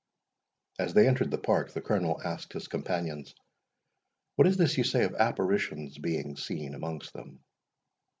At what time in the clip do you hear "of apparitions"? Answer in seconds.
5.03-5.95